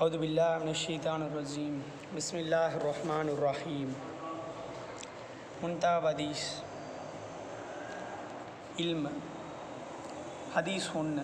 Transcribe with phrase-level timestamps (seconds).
[0.00, 1.74] أعوذ بالله من الشيطان الرجيم
[2.12, 3.88] بسم الله الرحمن الرحيم
[5.58, 6.46] முன்தாப் ஹதீஸ்
[8.76, 9.04] இல்ம
[10.54, 11.22] ஹதீஸ் ஒன்று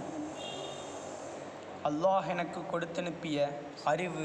[1.82, 3.38] அல்லாஹ் எனக்கு கொடுத்தனுப்பிய
[3.84, 4.24] அறிவு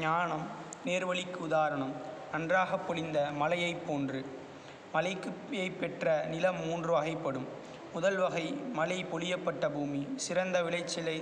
[0.00, 0.44] ஞானம்
[0.84, 1.94] நேர்வழிக்கு உதாரணம்
[2.32, 4.20] நன்றாக பொழிந்த மலையைப் போன்று
[4.92, 5.30] மலைக்கு
[5.80, 7.48] பெற்ற நிலம் மூன்று வகைப்படும்
[7.94, 11.18] முதல் வகை மழை பொழியப்பட்ட பூமி சிறந்த விளைச்சலை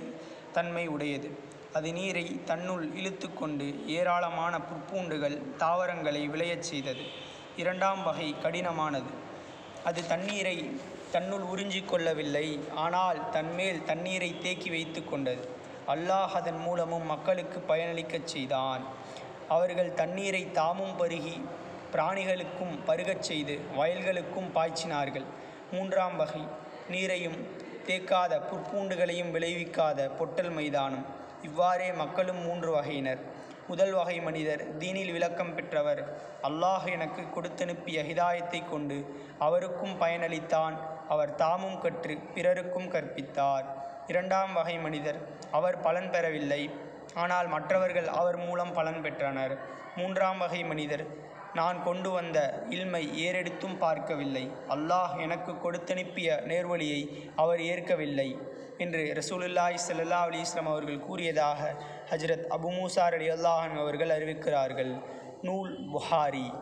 [0.53, 1.29] தன்மை உடையது
[1.72, 7.04] அது நீரை தன்னுள் இழுத்து கொண்டு ஏராளமான புற்பூண்டுகள் தாவரங்களை விளையச் செய்தது.
[7.56, 9.10] இரண்டாம் வகை கடினமானது.
[9.84, 10.56] அது தண்ணீரை
[11.12, 15.48] தன்னுள் உறிஞ்சிக் கொள்ளவில்லை ஆனால் தன்மேல் தண்ணீரை தேக்கி வைத்து கொண்டது.
[15.88, 18.82] அல்லாஹ் அதன் மூலமும் மக்களுக்கு பயனளிக்கச் செய்தான்.
[19.48, 21.36] அவர்கள் தண்ணீரை தாமும் பருகி
[21.92, 25.24] பிராணிகளுக்கும் பருகச் செய்து வயல்களுக்கும் பாய்ச்சினார்கள்.
[25.72, 26.42] மூன்றாம் வகை
[26.90, 27.38] நீரையும்
[27.86, 31.18] தேக்காத புற்பூண்டுகளையும் விளைவிக்காத பொட்டல் மைதானம்.
[31.42, 33.20] இவ்வாறே மக்களும் மூன்று வகையினர்.
[33.68, 36.00] முதல் வகை மனிதர் தீனில் விளக்கம் பெற்றவர்.
[36.42, 38.98] அல்லாஹ் எனக்கு கொடுத்தனுப்பிய ஹிதாயத்தை கொண்டு
[39.38, 40.76] அவருக்கும் பயனளித்தான்.
[41.08, 43.66] அவர் தாமும் கற்று பிறருக்கும் கற்பித்தார்.
[44.06, 45.18] இரண்டாம் வகை மனிதர்
[45.50, 46.62] அவர் பலன் பெறவில்லை.
[47.14, 49.54] ஆனால் மற்றவர்கள் அவர் மூலம் பலன் பெற்றனர்.
[49.96, 51.04] மூன்றாம் வகை மனிதர்
[51.54, 52.38] நான் கொண்டு வந்த
[52.70, 54.50] இல்மை ஏறெடுத்தும் பார்க்கவில்லை.
[54.68, 57.00] அல்லாஹ் எனக்கு கொடுத்தனுப்பிய நேர்வழியை
[57.36, 58.38] அவர் ஏற்கவில்லை
[58.78, 61.74] என்று ரசூலுல்லாய் சல்லா அலி இஸ்லாம் அவர்கள் கூறியதாக
[62.10, 64.92] ஹஜ்ரத் அபு மூசார் அலி அல்லாஹன் அவர்கள் அறிவிக்கிறார்கள்.
[65.42, 66.54] நூல் புகாரி.